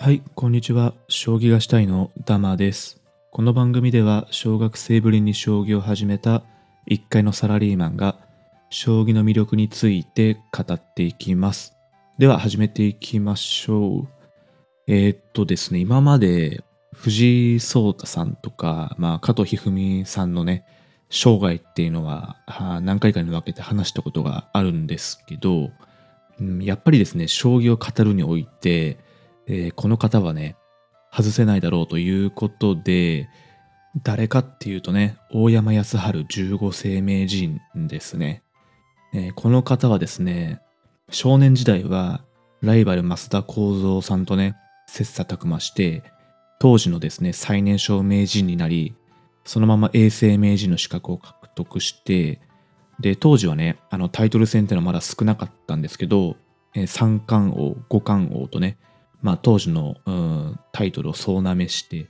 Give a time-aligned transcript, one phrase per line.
[0.00, 0.94] はい、こんにちは。
[1.08, 3.02] 将棋がしたいのダマです。
[3.32, 6.44] この番組では小学生ぶりに将棋を始めた
[6.86, 8.14] 一階のサラリーマンが
[8.70, 11.74] 将棋の魅力について語っていきます。
[12.16, 14.08] では始めていきましょう。
[14.86, 16.62] えーっとですね、今まで
[16.94, 20.64] 藤井聡太さんとか、まあ、加藤一二三さんのね、
[21.10, 22.36] 生涯っていうのは
[22.82, 25.72] 何回かに分けて話したことがあるんですけど、
[26.40, 29.07] うんやっぱりですね、将棋を語るにおいて、
[29.48, 30.56] えーこの方はね、
[31.12, 33.28] 外せないだろうということで、
[34.02, 38.42] 誰かっていうとね、大山康晴15世名人ですね。
[39.14, 40.60] えーこの方はですね、
[41.10, 42.22] 少年時代は
[42.60, 44.54] ライバル増田幸三さんとね、
[44.86, 46.02] 切磋琢磨して、
[46.60, 48.94] 当時のですね、最年少名人になり、
[49.44, 52.40] そのまま永世名人の資格を獲得して、
[53.00, 56.36] で、当時はね、あのタイトル戦っていうのはまだ少なかったんですけど、
[56.74, 58.76] えー三冠王、五冠王とね、
[59.22, 62.08] まあ当時の、うんタイトルを総なめして、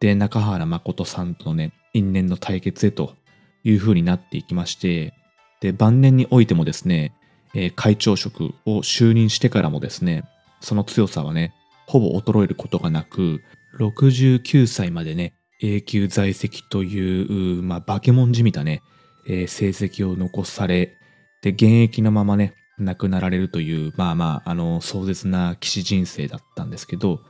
[0.00, 3.14] で、中原誠さんとのね、因縁の対決へと
[3.62, 5.14] いう風になっていきまして、
[5.60, 7.14] で、晩年においてもですね、
[7.54, 10.24] えー会長職を就任してからもですね、
[10.60, 11.54] その強さはね、
[11.86, 13.40] ほぼ衰えることがなく、
[13.78, 18.82] 69歳までね、永久在籍という、うまあ、化け物じみたね、
[19.26, 20.98] えー成績を残され、
[21.42, 27.20] で、現役のままね、亡くなられるという、まあまあ、あの、壮絶な棋士人生だったんですけど、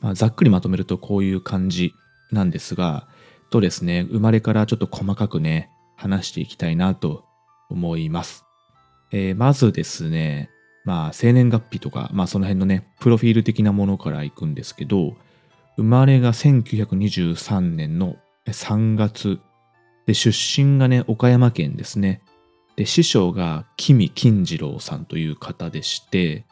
[0.00, 1.94] まあ、ざっくりまとめるとこういう感じ
[2.30, 3.08] なんですが、
[3.50, 7.24] とですね、生まれからちょっと細かくね、話していきたいなと
[7.70, 8.44] 思います。
[9.12, 10.50] えーまずですね、
[10.84, 15.14] まあ、生年月日とか、まあ、その辺のね、プロフィール的なものからいくんですけど、
[15.76, 19.40] 生まれが1923年の3月、
[20.06, 22.20] で、出身がね、岡山県ですね。
[22.76, 26.44] で、師匠が君金次郎さんという方でして、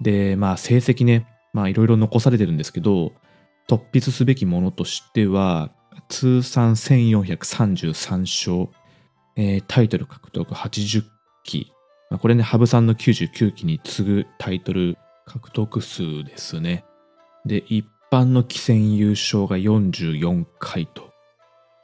[0.00, 3.12] で、まあ、成績ね、まあ、いろいろ残されてるんですけど、
[3.68, 5.70] 突筆すべきものとしては、
[6.08, 8.70] 通算1433勝、
[9.36, 11.04] えータイトル獲得80
[11.44, 11.72] 期、
[12.10, 16.84] まあこれね、羽生さんの99期に次ぐタイトル獲得数ですね。
[17.44, 21.12] で、一般の棋戦優勝が44回と。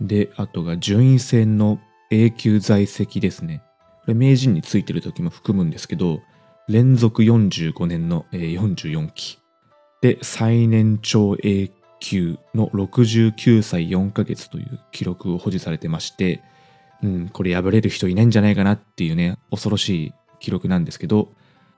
[0.01, 1.79] で、あとが順位戦の
[2.11, 3.63] 永久在籍ですね。
[4.05, 6.21] これ名人についてる時も含むんですけど、
[6.69, 9.39] 連続45年のえー44期。
[10.03, 11.71] で、最年長永
[12.01, 16.43] 久の69歳4ヶ月という記録を保持されてまして、
[17.03, 21.33] うん、これ破れる人いないんじゃないかなっていうね、恐ろしい記録なんですけど、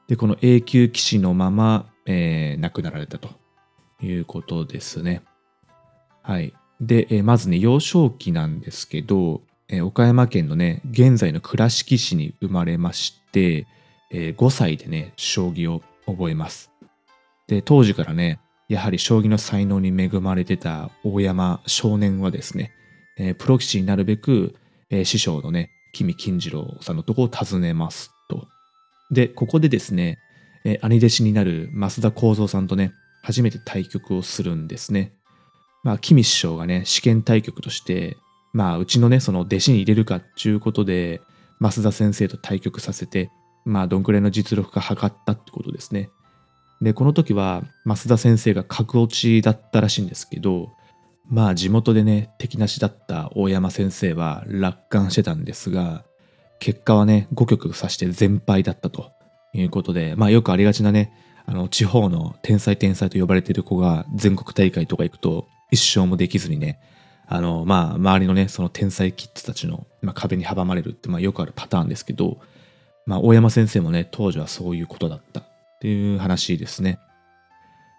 [0.08, 3.28] で、この永久棋士のまま、えー亡くなられたと
[4.03, 5.22] いうことですね。
[6.22, 6.53] はい。
[6.81, 13.66] で、えーまずね、幼少期なんですけど、えー岡山県のね、現在の倉敷市に生まれまして、
[14.10, 16.71] えー5歳でね、将棋を覚えます。
[17.49, 22.72] で、当時からね、やはり将棋の才能に恵まれてた大山少年はですね、
[23.19, 24.55] えープロ棋士になるべく、
[24.91, 28.47] えー師匠のね、君金次郎さんのとこを訪ねますと。
[29.10, 30.19] で、ここでですね、
[30.65, 35.12] え兄弟子になる増田幸三さんとね、初めて対局をするんですね。
[35.82, 38.16] まあ、君師匠がね、試験対局として、
[38.52, 41.20] まあ、うちのね、その弟子に入れるかっていうことで、
[41.60, 43.30] 増田先生と対局させて、
[43.64, 46.10] まあ、どんくらいの実力か測ったってことですね。
[46.80, 50.70] で、この時は、増田先生が格落ちだったらしいんですけど、
[51.28, 56.04] まあ、地元でね、敵なしだった大山先生は楽観してたんですが、
[56.60, 59.10] 結果はね、5局指して全敗だったと
[59.52, 61.12] いうことで、まあ、よくありがちなね、
[61.46, 66.78] あの、地方の天才天才と呼ばれてる子が全国大会とか行くと、一勝もできずにね、
[67.28, 72.38] あの、まあ、周りのね、その天才キッズたちの、まあ、壁に阻まれるって、まあ、よくあるパターンですけど、
[73.04, 75.44] まあ、大山先生もね、当時はそういうことだったっ
[75.81, 76.98] ていう話ですね。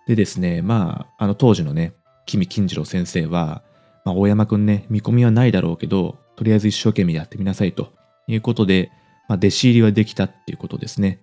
[0.07, 1.93] でですね、まあ、あの当時のね、
[2.25, 3.61] 君金次郎先生は、
[4.05, 7.93] まあ、大山くんね、見込みはないだろうけど、とりあえず一生懸命やってみなさいと
[8.27, 8.91] いうことで、
[9.27, 11.19] まあ、弟子入りはできたっていうことですね。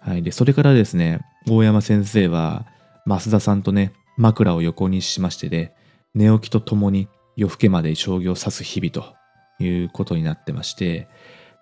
[0.00, 0.22] はい。
[0.22, 2.66] で、それからですね、大山先生は、
[3.06, 5.74] 増田さんとね、枕を横にしましてで、
[6.14, 9.14] 寝起きとともに夜更けまで将棋を指す日々と
[9.62, 11.08] いうことになってまして、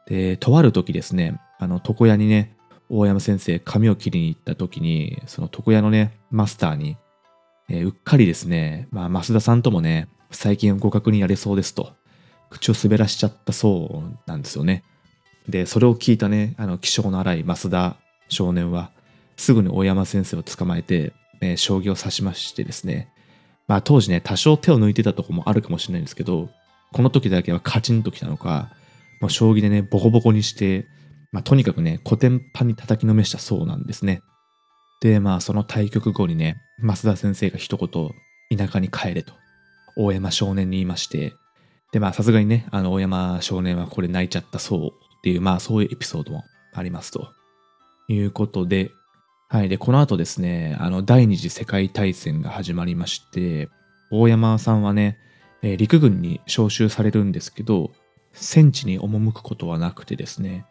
[0.07, 2.57] で、とある時ですね、あの、床屋にね、
[2.89, 6.97] 大山先生、髪を切りに行った時に、その床屋のね、マスターに、
[7.69, 11.93] えーうっかりですね、まあ、増田さんともね、最近互角にやれそうですと、
[12.51, 14.85] 口を滑らしちゃったそうなんですよね。
[15.49, 17.97] で、それを聞いたね、あの、気性の荒い増田
[18.29, 18.91] 少年は、
[19.37, 23.09] すぐに大山先生を捕まえて、えー将棋を指しましてですね、
[23.69, 26.51] まあ当時ね、多少手を抜いてたとこもあるかもしれないんですけど、
[26.93, 28.71] この時だけはカチンときたのか、
[29.21, 30.87] もう将棋でね、ボコボコにして、
[31.31, 34.23] まあとにかくね、古典版に叩きのめしたそうなんですね。
[35.01, 38.11] で、まあその対局後にね、増田先生が一言、
[38.57, 39.33] 田舎に帰れと、
[39.97, 41.35] 大山少年に言いまして、
[41.93, 44.91] で、まあさすがにね、あの大山少年はこれ泣いちゃったそうっ
[45.23, 46.45] ていう、まあそういうエピソードも
[46.75, 47.33] ありますと。
[48.09, 48.91] いうことで、
[49.53, 49.69] はい。
[49.69, 53.69] で、この後ですね、あの、第二次世界大戦が始まりまして、
[54.11, 55.19] 大山さんはね、
[55.61, 57.91] えー、陸軍に召集されるんですけど、
[58.33, 60.65] 戦地に赴くことはなくてですね、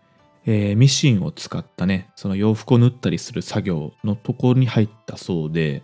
[0.47, 5.83] えー、ミシンを使ったね、その洋服を縫ったりする作業のところに入ったそうで、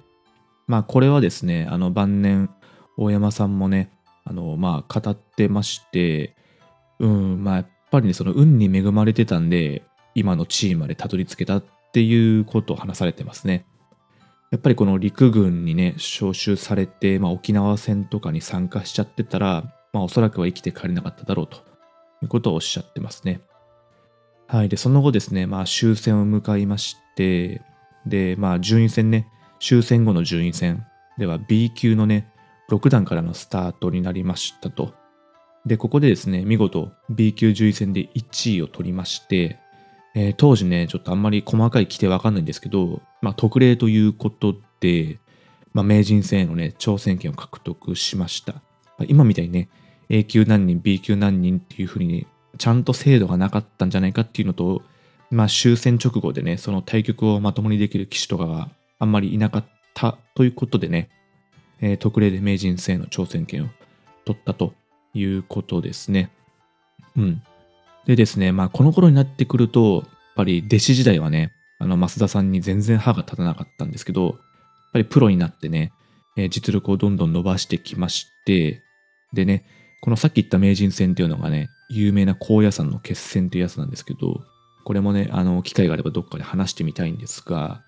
[0.65, 2.49] まあこれはですね、あの晩年、
[2.97, 3.91] 大山さんもね、
[4.23, 6.35] あの、まあ語ってまして、
[6.97, 9.83] うん、まあやっぱりね、その運に恵まれてたんで、
[10.15, 11.63] 今の地位までたどり着けたっ
[11.97, 13.65] ていうことを話されてますね。
[14.51, 19.63] やっぱりこの陸軍にね、招集されて、まあ、沖縄戦とかに参加しちゃってたら、
[19.93, 21.57] まあ、おそらくは生きて帰れなかっただろうと
[22.21, 23.41] いうことをおっしゃってますね。
[24.45, 24.69] はい。
[24.69, 27.63] で、その後ですね、まあ、終戦を迎えまして、
[28.05, 29.27] で、まあ、順位戦ね、
[29.59, 30.85] 終戦後の順位戦
[31.17, 32.31] では B 級のね、
[32.69, 34.93] 6段からのスタートになりましたと。
[35.65, 39.59] で、ここでですね、見事 B 級順位戦で1位を取りまして、
[40.15, 45.19] えー、当時ね、ちょっとあんまり細かい規定わかんないんですけど、まあ、特例ということで、
[45.73, 48.53] まあ、名人戦へのね、挑戦権を獲得しました。
[48.53, 48.61] ま
[49.01, 49.69] あ、今みたいにね、
[50.09, 52.27] A 級何人、B 級何人っていうふうにね、
[52.57, 54.81] ちゃんと制度がなかったんじゃないかっていうのと、
[55.29, 58.69] まあ、終戦直後でね、その対局をまともにできる棋士とかが
[58.99, 61.09] あんまりいなかったということでね、
[61.81, 63.67] えー、特例で名人戦への挑戦権を
[64.25, 64.73] 取ったと
[65.13, 66.31] いうことですね。
[67.15, 67.43] うん。
[68.07, 74.35] でですね、まあこの頃になってくると、やっぱり弟子時代はね、あの増田さんに全然歯が立たなかったんですけど、やっ
[74.93, 75.91] ぱりプロになってね、
[76.37, 78.81] えー、実力をどんどん伸ばしてきまして、
[79.33, 79.65] でね、
[80.01, 84.41] このさっき言った名人戦っていうのがね、有名な高野山の決戦っていうやつなんですけど、
[84.85, 87.83] これもね、あの、機会があればどっかで話してみたいんですが、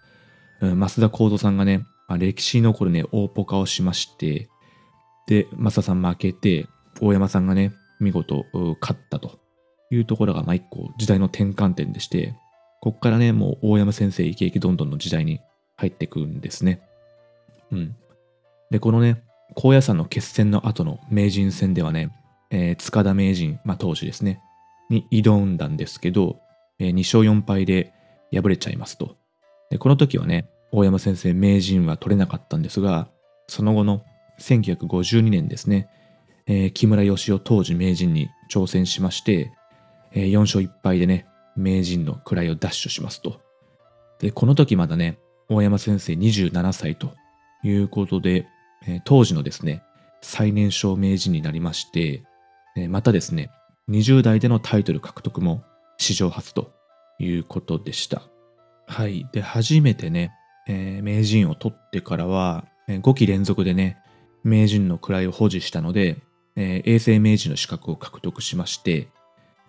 [0.60, 4.50] うん、増田幸三さんがね、まあ、歴史に残るね、大ポカをしまして、
[5.28, 6.68] で、増田さん負けて、
[7.00, 8.46] 大山さんがね、見事
[8.82, 9.40] 勝ったと。
[9.90, 12.36] いうところが、まあ一個時代の転換点でして、
[12.82, 15.42] こっからね、もう大山先生イケイケどんどんの時代に
[15.76, 16.82] 入ってくんですね。
[17.72, 17.96] うん。
[18.72, 19.24] で、このね、
[19.56, 22.12] 高野山の決戦の後の名人戦ではね、
[22.52, 24.42] えー、塚田名人、まあ当時ですね、
[24.90, 26.40] に挑んだんですけど、
[26.80, 27.94] えー、2勝4敗で
[28.32, 29.18] 敗れちゃいますと。
[29.70, 33.08] で、この時はね、大山先生名人は取れなかったんですが、
[33.48, 34.04] その後の
[34.40, 35.90] 1952年ですね、
[36.48, 39.52] えー、木村義雄当時名人に挑戦しまして、
[40.14, 43.42] えー、4勝1敗でね、名人の位を奪取しますと。
[44.20, 45.20] で、この時まだね、
[45.50, 47.14] 大山先生27歳と
[47.64, 48.48] いうことで、
[48.88, 49.84] えー、当時のですね、
[50.22, 52.24] 最年少名人になりまして、
[52.76, 53.52] えー、またですね、
[53.90, 55.64] 20代でのタイトル獲得も
[55.98, 56.72] 史上初と
[57.20, 58.22] いうことでした。
[58.88, 59.28] はい。
[59.32, 60.32] で、初めてね、
[60.68, 63.98] えー、名人を取ってからは、え、5期連続でね、
[64.44, 66.18] 名人の位を保持したので、
[66.56, 69.10] えー、衛星名人の資格を獲得しまして、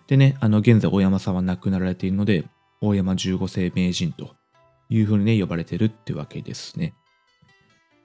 [0.07, 2.45] でね、あの、現在大山さんは亡くなられているので、
[2.81, 4.35] 大山十五世名人と
[4.89, 6.93] いうふうにね、呼ばれてるってわけですね。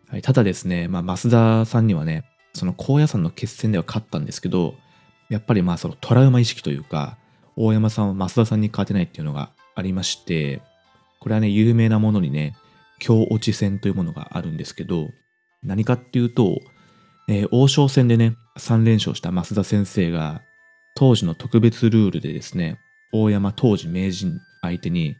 [0.08, 4.74] はい、ただですね、まあ、増田さんにはね、その高野山の決戦では勝ったんですけど、
[5.28, 7.18] やっぱりまあそのトラウマ意識というか、
[7.56, 10.62] 大山さんは増田さんに勝てないっていうのがありまして、
[11.20, 12.54] これはね、有名なものにね、
[13.00, 15.08] 強落ち戦というものがあるんですけど、
[15.62, 16.60] 何かっていうと、
[17.28, 20.42] えー、王将戦でね、3連勝した増田先生が、
[20.96, 22.80] 当時の特別ルールでですね、
[23.12, 25.16] 大山当時名人相手に、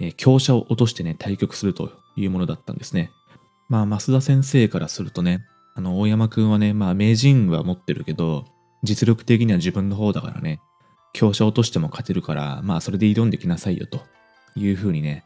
[0.00, 3.10] えー、強者を落としてね、対局するというものだったんですね。
[3.68, 5.46] まあ、増田先生からするとね、
[5.76, 8.44] あの、大山くんはね、まあ、名人は持ってるけど、
[8.82, 10.60] 実力的には自分の方だからね、
[11.12, 14.00] 強者落としても勝てるから、まあ、それで挑んできなさいよ、と
[14.56, 15.24] いうふうにね、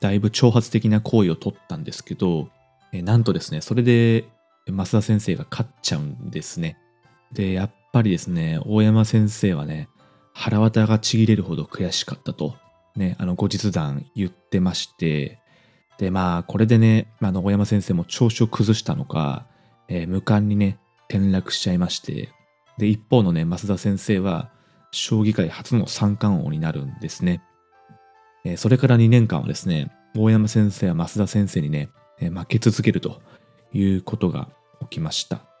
[0.00, 2.48] だいぶ挑発的な行為をとったんですけど、
[2.92, 4.24] えなんとですね、それで、
[4.66, 6.76] 増田先生が勝っちゃうんですね。
[7.34, 9.88] で、やっぱりですね、大山先生はね、
[10.32, 12.56] 腹渡がちぎれるほど悔しかったと、
[12.96, 15.40] ね、あの、後日談言ってまして、
[15.98, 19.46] で、まあ、これでね、あ、大山先生も調子を崩したのか、
[19.88, 22.30] えー、無冠にね、転落しちゃいまして、
[22.78, 24.50] で、一方のね、増田先生は、
[24.90, 27.42] 将棋界初の三冠王になるんですね。
[28.44, 33.20] えー、それから2年間はですね、大山先生は増田先生にね、えー、負け続けると
[33.72, 34.48] いうことが
[34.82, 35.53] 起きました。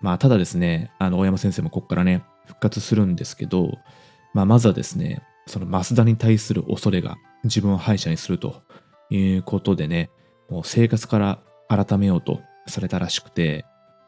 [0.00, 3.78] まあ、ただですね、あの、大山先生もここからね、復活するんですけど、
[4.34, 8.62] まあ、まずはですね、その増田に対する恐れが自分を敗者にすると
[9.10, 10.10] いうことでね、
[10.48, 11.38] もう生活から
[11.68, 13.64] 改めようとされたらしくて、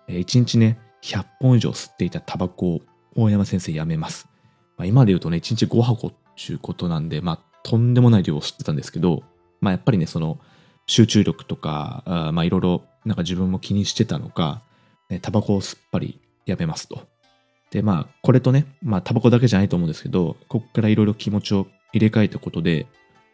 [0.09, 2.80] 1日ね、100本以上吸っていたタバコを
[3.16, 4.28] 大山先生やめます。
[4.76, 9.23] まあ、今で言うとね、1日5箱っていうことなんで、まあ、とんでもない量を吸ってたんですけど、
[9.61, 10.38] まあ、やっぱりね、その、
[10.87, 14.62] 集中力とか、あまあいろいろなんか自分も気にしてたのか、
[15.19, 17.09] タバコをすっぱりやめますと。
[17.71, 22.87] で、まあこれとね、まあタバコだけじゃないと思うんですけど、ここからいろいろ気持ちを入れ替えたことで、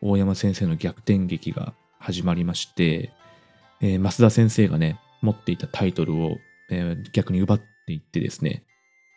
[0.02, 3.10] 大山先生の逆転劇が始まりまして、
[3.80, 6.36] えー増田先生がね、持っていたタイトルを、
[6.70, 8.64] えー逆に奪っていってですね、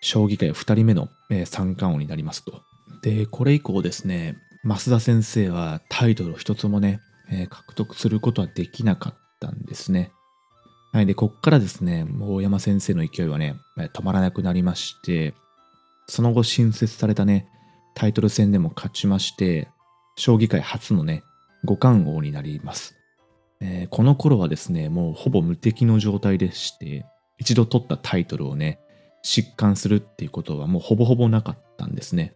[0.02, 2.62] 将棋界2人目の、えー三冠王になりますと。
[3.02, 7.02] で、これ以降ですね、増田先生はタイトルを一つもね、
[7.32, 10.12] えー獲得することはできなかったんですね。
[10.92, 11.06] はい。
[11.06, 15.34] で、こっからですね、大山先生の勢いはね、止まらなくなりまして、
[16.08, 17.48] その後新設されたね、
[17.94, 19.68] タイトル戦でも勝ちまして、
[20.16, 21.24] 将棋界初のね、
[21.64, 22.96] 五冠王になります。
[23.62, 27.06] えーこの頃はですね、もうほぼ無敵の状態でして、
[27.38, 28.80] 一度取ったタイトルをね、
[29.24, 32.34] 疾患するっていうことはもうほぼほぼなかったんですね。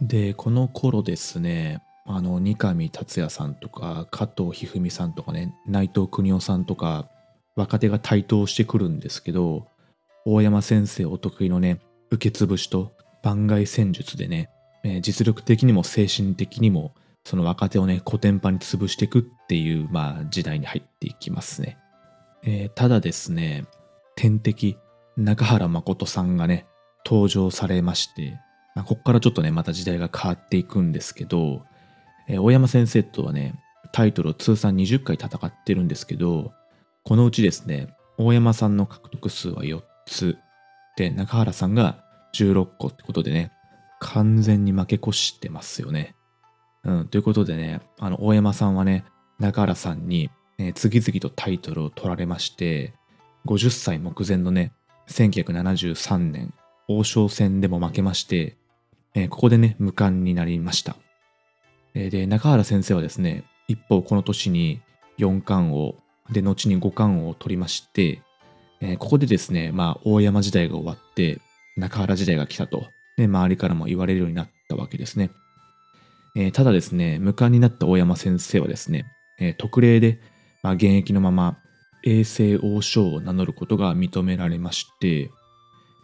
[0.00, 7.08] で、この頃ですね、あの、三上達也さんとか、加藤一二三さんとかね、内藤邦夫さんとか、
[7.56, 9.66] 若手が台頭してくるんですけど、
[10.24, 11.80] 大山先生お得意のね、
[12.10, 12.92] 受け潰しと
[13.22, 14.50] 番外戦術でね、
[14.84, 16.94] えー実力的にも精神的にも、
[17.24, 21.78] その若手をね、コテンパンに潰していくっていう、まあ、時代に入っていきますね。
[22.42, 23.64] えーただですね、
[24.16, 24.76] 天敵、
[25.16, 26.66] 中原誠さんがね、
[27.04, 28.38] 登場されまして、
[28.74, 31.62] まあ、ここからちょっとね、また時代が変わっていくんですけど、
[32.28, 33.54] えー大山先生とはね、
[33.92, 36.52] タイトルを通算20回戦ってるんですけど、
[37.04, 40.38] このうちですね、大山さんの獲得数は4つ、
[40.96, 42.04] で、中原さんが
[42.34, 43.50] 16個ってことでね、
[44.00, 46.14] 完全に負け越してますよね。
[46.84, 49.04] うん、ということでね、あの、大山さんはね、
[49.38, 52.94] 中原さんに、えー次々とタイトルを取られまして、
[53.46, 54.72] 50歳目前のね、
[55.08, 56.54] 1973年、
[56.88, 58.56] 王将戦でも負けまして、
[59.14, 60.96] えーここでね、無冠になりました。
[61.94, 64.82] えーで、中原先生はですね、一方この年に
[65.16, 65.96] 四冠王、
[66.30, 68.22] で、後に五冠を取りまして、
[68.80, 71.40] えーここでですね、まあ、大山時代が終わって、
[71.76, 72.86] 中原時代が来たと、
[73.16, 75.30] ね、周りからも言われるようになったわけですね。
[76.34, 79.06] えーただですね、無冠になった大山先生はですね、
[79.38, 80.20] えー特例で、
[80.62, 81.58] まあ、現役のまま
[82.04, 85.30] 永世王将を名乗ることが認められまして、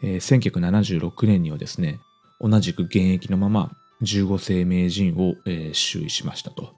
[0.02, 2.00] えー1976年にはですね、
[2.40, 3.72] 同じく現役のまま
[4.02, 6.74] 15世名人を、えー襲位しましたと。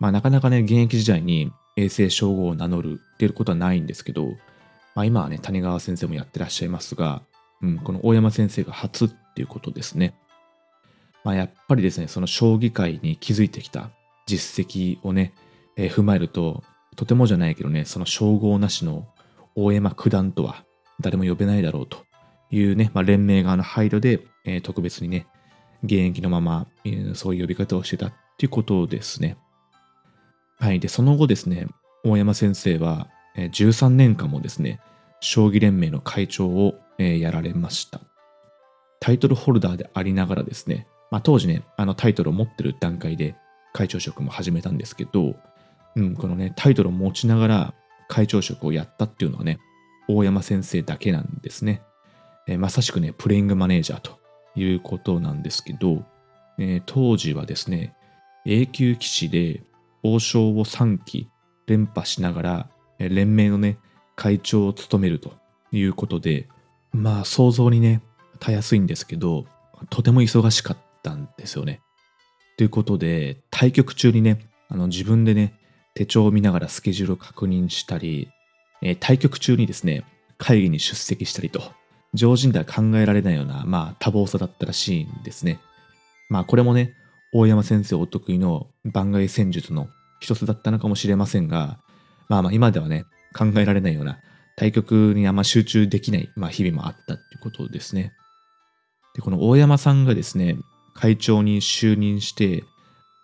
[0.00, 4.28] まあなかなかね、現役時代に永世称号を名乗るっていうことはないんですけど、
[4.94, 7.22] まあ今はね、谷川先生もやってらっしゃいますが、
[7.62, 10.14] うん、この大山先生が初っていうことですね。
[11.24, 13.90] まあやっぱりですね、その将棋界に築いてきた
[14.26, 15.34] 実績をね、
[15.76, 16.62] えー踏まえると、
[16.96, 19.06] とてもじゃないけどね、その称号なしの
[19.54, 20.64] 大山九段とは
[21.00, 22.04] 誰も呼べないだろうと
[22.50, 25.26] いうね、まあ、連盟側の配慮で、えー特別にね、
[25.84, 29.36] 現役のまま、えーそういう呼び方をしてたっていうことですね。
[30.62, 30.78] はい。
[30.78, 31.66] で、その後ですね、
[32.04, 34.78] 大山先生は、え13年間もですね、
[35.18, 38.00] 将棋連盟の会長を、えやられました。
[39.00, 43.34] タイトルホルダーでありながらですね、まあ、当時ね、あのタイトルを持ってる段階で
[43.72, 45.34] 会長職も始めたんですけど、
[45.96, 47.74] うん、このね、タイトルを持ちながら
[48.06, 49.58] 会長職をやったっていうのはね、
[50.08, 51.82] 大山先生だけなんですね。
[52.46, 54.20] えーまさしくね、プレイングマネージャーと
[54.54, 56.04] いうことなんですけど、
[56.58, 57.96] えー当時はですね、
[58.46, 59.64] 永久棋士で
[60.02, 61.28] 王将を3期
[61.66, 63.78] 連覇しながら、連盟のね、
[64.16, 65.32] 会長を務めると
[65.70, 66.48] いうことで、
[66.92, 68.02] まあ想像にね、
[68.38, 69.46] たやすいんですけど、
[69.90, 71.80] とても忙しかったんですよね。
[72.56, 75.54] ということで、対局中にね、あの自分でね、
[75.94, 78.28] 手帳を見ながらスケジュールを確認したり、
[78.82, 80.04] えー対局中にですね、
[80.38, 81.62] 会議に出席したりと、
[82.14, 85.60] 常人では考えられないような、まあ、多忙さだったらしいんですね。
[86.28, 86.94] まあ、これもね、
[87.32, 89.88] 大山先生お得意の番外戦術の
[90.20, 91.78] 一つだったのかもしれませんが、
[92.28, 94.18] まあまあ、今ではね、考えられないような
[94.56, 98.12] 対局にあんま集中できない、まあ、日々もあったっていうことですね。
[99.14, 100.56] で、この大山さんがですね、
[100.94, 102.64] 会長に就任して、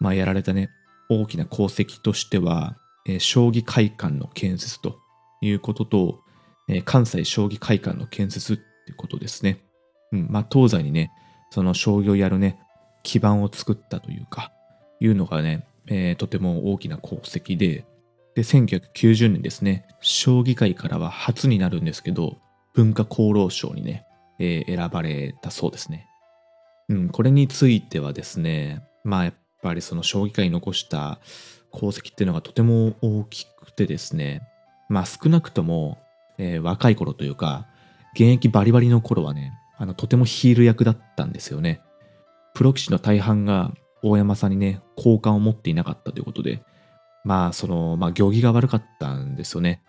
[0.00, 0.70] まあ、やられたね、
[1.10, 4.98] 大きな功績としては、えー将棋会館の建設と
[5.40, 6.20] いうことと、
[6.68, 9.58] えー関西将棋会館の建設ってことですね。
[10.12, 11.10] うん、まあ、東西にね、
[11.50, 12.58] その将棋をやるね、
[13.08, 14.52] 基盤を作ったというか、
[15.00, 17.86] いうのがね、えーとても大きな功績で、
[18.34, 22.36] で、1990年ですね、将棋界からは初になるんですけど、
[22.74, 24.04] 文化功労賞にね、
[24.38, 26.06] えー選ばれたそうですね。
[26.90, 31.18] うん、これについてはですね、まあやっぱりその将棋界に残した
[31.72, 34.42] 功績っていうのがとても大きくてですね、
[34.90, 35.96] まあ少なくとも、
[36.36, 37.66] えー若い頃というか、
[38.12, 41.80] 現役バリバリの頃はね、あのとてもヒール役だったんですよね。
[42.58, 43.72] プロ棋士の大半が
[44.02, 46.60] 大山さんにね、好感を持っていなかったということで、
[47.24, 49.80] まあ、その、まあ、行儀が悪かったんですよね。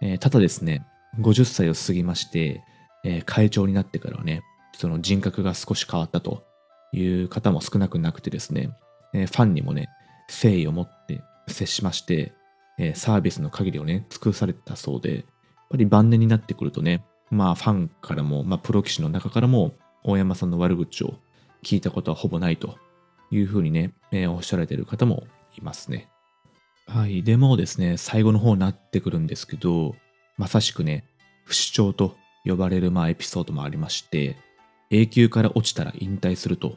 [0.00, 0.86] えー、ただですね、
[1.18, 2.62] 50歳を過ぎまして、
[3.02, 4.42] えー、会長になってからはね、
[4.76, 6.44] その人格が少し変わったと
[6.92, 8.70] いう方も少なくなくてですね、
[9.14, 9.88] えー、ファンにもね、
[10.28, 12.32] 誠意を持って接しまして、
[12.78, 15.24] えサービスの限りをね、尽くされたそうで、やっ
[15.70, 19.72] ぱり晩年になってくるとね、まあファンからも、まあプロ棋士の中からも、
[20.04, 21.18] 大山さんの悪口を
[21.64, 22.78] 聞いたことはほぼないと
[23.30, 25.24] いうふうにね、えー、おっしゃられてる方も
[25.56, 26.08] いますね。
[26.86, 27.22] はい。
[27.22, 29.94] でもですね、最後の方になってくるんですけど、
[30.36, 31.04] まさしくね、
[31.44, 34.36] 不死鳥と呼ばれるまあエピソードもありまして、
[34.90, 36.76] 永久から落ちたら引退すると、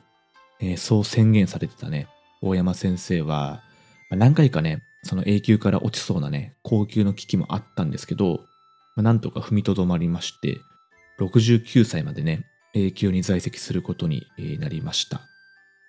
[0.60, 2.08] えー、そう宣言されてたね、
[2.42, 3.62] 大山先生は、
[4.10, 8.46] まあ、何回かね、その永久から落ちそうなね、高級の危機もあったんですけど、
[8.96, 10.60] まあ、なんとか踏みとどまりまして、
[11.20, 14.28] 69歳までね、永久に在籍することに
[14.60, 15.22] なりました。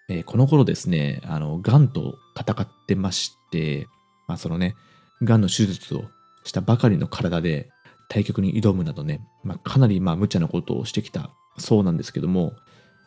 [0.09, 3.89] えー、この頃ですね、あの、癌と戦ってまして、
[4.29, 4.77] まあそのね、
[5.23, 6.05] 癌の手術を
[6.45, 7.71] したばかりの体で
[8.09, 12.55] 対局に挑むなどね、まあ、かなりまあ無茶なことをしてきたそうなんですけども、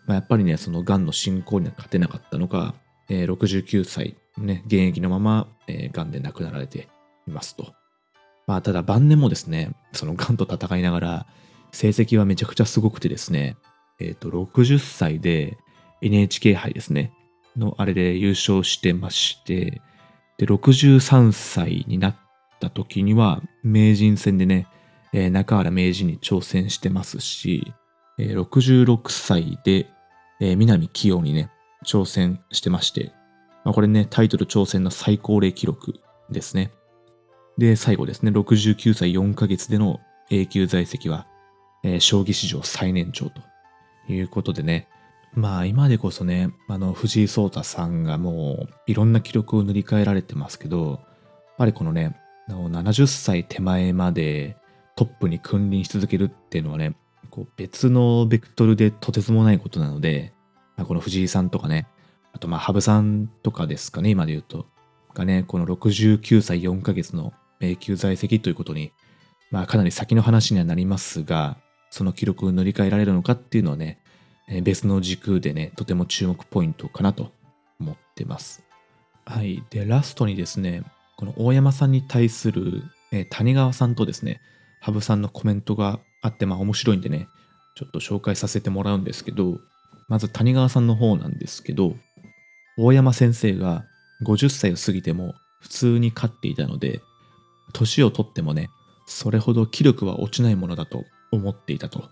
[0.07, 2.75] まあ、やっぱりね、その癌の進行には勝てなかったのか、
[3.09, 6.89] えー、69歳、ね、現役のまま、えー、癌で亡くなられて
[7.27, 7.73] いますと。
[8.45, 11.27] まあ、ただ晩年もですね、その癌と戦いながら、
[11.71, 13.57] 成績はめちゃくちゃすごくてですね、
[13.99, 15.57] えっ、ー、と、60歳で
[16.01, 17.13] NHK 杯ですね、
[17.57, 19.81] のあれで優勝してまして、
[20.37, 22.15] で、63歳になっ
[22.59, 24.67] た時には、名人戦でね、
[25.11, 27.73] えー、中原名人に挑戦してますし、
[28.17, 29.87] えー、66歳で、
[30.39, 31.51] えー、南清にね、
[31.85, 33.11] 挑戦してまして、
[33.65, 35.99] まあ、これね、タイトル挑戦の最高齢記録
[36.29, 36.71] ですね。
[37.57, 39.99] で、最後ですね、69歳4ヶ月での
[40.29, 41.27] A 級在籍は、
[41.83, 43.41] えー、将棋史上最年長と
[44.07, 44.87] いうことでね、
[45.33, 50.99] まあ今でこそね、あの藤井聡太さんがもういろんな記録を塗り替えられてますけど、やっ
[51.57, 52.15] ぱりこのね、
[52.49, 54.57] 70歳手前まで
[54.95, 56.95] トップに君臨し続けるっていうのはね、
[57.29, 60.33] こう別のベクトルでとてつもないことなので、
[60.75, 61.87] まあ、この藤井さんとかね、
[62.33, 64.65] あとまあ羽生さんとかですかね、今で言うと、
[65.13, 68.91] がね、この69歳4ヶ月の永久在籍ということに、
[69.51, 71.57] まあかなり先の話にはなりますが、
[71.89, 73.97] その記録を塗り替えられるのかっていうのはね、
[74.63, 77.31] 別の軸でね、とても注目ポイントかなと
[77.79, 78.63] 思ってます。
[79.25, 79.63] はい。
[79.69, 80.83] で、ラストにですね、
[81.17, 84.41] この大山さんに対する、え谷川さんとですね、
[84.81, 87.27] 羽生さんのコメントがあって、まあ面白いんでね、
[87.75, 89.59] ちょっと紹介させてもらうんですけど、
[90.07, 91.95] まず谷川さんの方なんですけど、
[92.77, 93.85] 大山先生が
[94.23, 97.01] 50歳を過ぎても普通に勝っていたので、
[97.73, 98.69] 年をとってもね、
[99.05, 102.09] それほど気力は落ちないものだと思っていたと。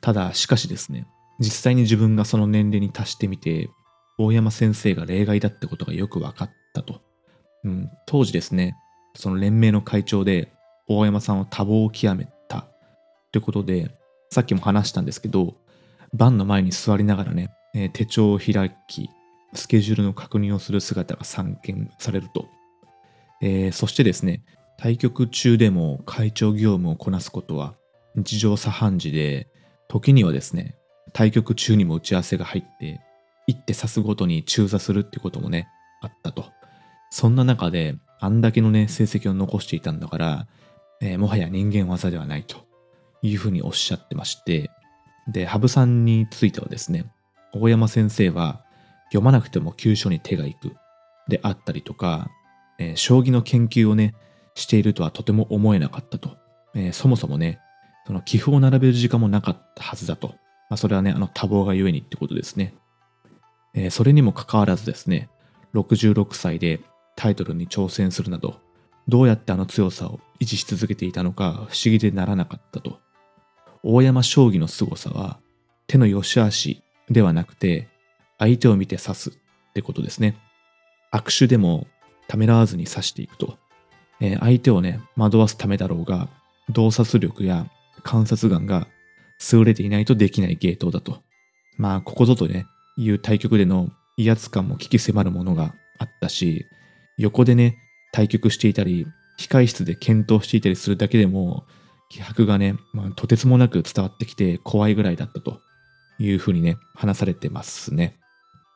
[0.00, 1.06] ただ、しかしですね、
[1.38, 3.70] 実際に自分がその年齢に達してみて、
[4.18, 7.00] 大山先生が例外だってことがよく分かったと。
[7.64, 8.76] うん、当時ですね、
[9.16, 10.52] その連盟の会長で
[10.86, 12.66] 大山さんは多忙を極めたっ
[13.32, 13.90] てことで、
[14.30, 15.54] さっきも話したんですけど、
[16.12, 19.10] 盤の前に座りながらね、えー、手帳を開き、
[19.54, 22.48] スケジュールの確認をする姿が散見されると。
[23.40, 24.44] えー、そしてですね、
[24.76, 27.74] 対局中でも会長業務をこなすことは
[28.14, 29.48] 日常茶飯事で、
[29.88, 30.76] 時にはですね、
[31.12, 33.00] 対局中にも打ち合わせが入って、
[33.46, 35.68] 一手指すごとに中座するってこともね、
[36.00, 36.46] あったと。
[37.10, 40.46] そんな中で、あんだけのね、成績を残していたんだから、
[41.00, 42.56] えー、もはや人間技ではないと
[43.22, 44.70] いうふうにおっしゃってまして、
[45.28, 47.04] で、羽生さんについてはですね、
[47.52, 48.64] 大山先生は
[49.08, 50.76] 読まなくても急所に手が行く
[51.28, 52.30] であったりとか、
[52.78, 54.14] えー、将棋の研究をね、
[54.54, 56.36] しているとはとても思えなかったと。
[56.74, 57.60] えー、そもそもね、
[58.06, 60.28] その棋譜を並べる時間もなかったはずだと。
[60.28, 62.74] まあ、それはね、あの多忙がゆえにってことですね。
[63.74, 65.28] えー、それにもかかわらずですね、
[65.74, 66.80] 66歳で
[67.16, 68.60] タイトルに挑戦するなど、
[69.08, 73.00] どうやってあの強さを維持し続けていたのか不思議でならなかったと。
[73.82, 75.38] 大山将棋の凄さは、
[75.86, 77.88] 手の良し悪しではなくて、
[78.38, 79.32] 相手を見て指すっ
[79.74, 80.36] てことですね。
[81.12, 81.86] 握手でも
[82.28, 83.58] ためらわずに指していくと。
[84.20, 86.28] えー、相手をね、惑わすためだろうが、
[86.70, 87.66] 洞察力や
[88.04, 88.86] 観察眼が
[89.52, 91.22] 優れていないとできない芸当だと。
[91.76, 96.66] まあ、ここぞとね、いう対局での威圧感も危機迫るものがあったし、
[97.18, 97.78] 横でね、
[98.12, 101.64] 対局していたり、控室で検討していたりするだけでも、
[102.08, 105.60] 気迫がね、まあ、とてつもなく伝わってきて怖いぐらいだったと
[106.20, 108.16] いうふうにね、話されてますね。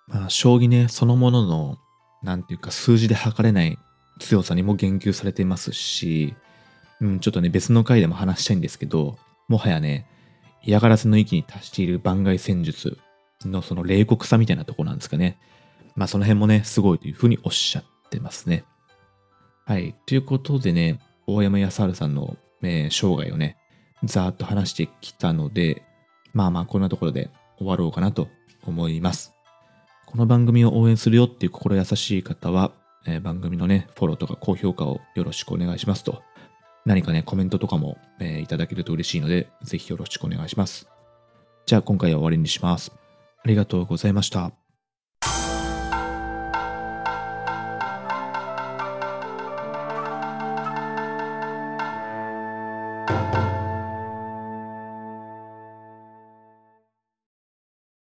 [0.08, 1.76] まあ、将棋ね、そのものの、
[2.22, 3.78] なんていうか数字で測れない
[4.18, 6.34] 強さにも言及されていますし、
[7.00, 10.06] うん、ちょっとね、別の回でも話したいんですけど、もはやね、
[10.62, 12.98] 嫌がらせの域に達している番外戦術
[13.44, 15.38] のその冷酷さみたいなとこなんですかね。
[15.94, 18.64] まあその辺もね、すごいというふうにおっしゃってますね。
[19.64, 19.94] はい。
[20.06, 23.56] ということでね、大山康晴さんの、えー生涯をね、
[24.04, 25.82] ざーっと話してきたので、
[26.32, 28.28] まあまあこんなところで終わろうかなと
[28.64, 29.32] 思います。
[30.06, 32.72] この番組を応援するよっていう心優しい方は、
[33.06, 36.22] えー番組のね、フォローとか高評価をよろしくお願いしますと。
[36.88, 40.88] 何かね、コメントとかも、えーいただけると嬉しいので、ぜひよろしくお願いします。
[41.66, 42.92] じゃあ今回は終わりにします。
[43.44, 44.67] ありがとうございました。